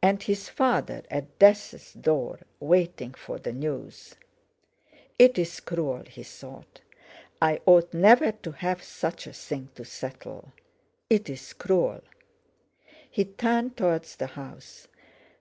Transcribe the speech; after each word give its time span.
And 0.00 0.22
his 0.22 0.48
father—at 0.48 1.36
death's 1.40 1.92
door, 1.92 2.38
waiting 2.60 3.12
for 3.14 3.40
the 3.40 3.52
news! 3.52 4.14
"It's 5.18 5.58
cruel!" 5.58 6.04
he 6.08 6.22
thought; 6.22 6.80
"I 7.42 7.60
ought 7.66 7.92
never 7.92 8.30
to 8.30 8.52
have 8.52 8.84
such 8.84 9.26
a 9.26 9.32
thing 9.32 9.70
to 9.74 9.84
settle! 9.84 10.52
It's 11.10 11.52
cruel!" 11.54 12.02
He 13.10 13.24
turned 13.24 13.76
towards 13.76 14.14
the 14.14 14.28
house. 14.28 14.86